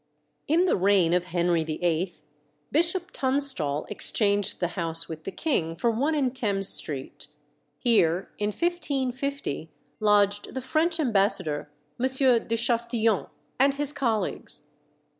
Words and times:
In 0.47 0.65
the 0.65 0.75
reign 0.75 1.13
of 1.13 1.25
Henry 1.25 1.63
VIII. 1.63 2.11
Bishop 2.71 3.11
Tunstall 3.11 3.85
exchanged 3.87 4.59
the 4.59 4.69
house 4.69 5.07
with 5.07 5.25
the 5.25 5.31
king 5.31 5.75
for 5.75 5.91
one 5.91 6.15
in 6.15 6.31
Thames 6.31 6.69
Street. 6.69 7.27
Here, 7.77 8.31
in 8.39 8.47
1550, 8.47 9.69
lodged 9.99 10.55
the 10.55 10.61
French 10.61 10.99
ambassador, 10.99 11.69
M. 11.99 12.05
de 12.07 12.57
Chastillon, 12.57 13.27
and 13.59 13.75
his 13.75 13.93
colleagues. 13.93 14.63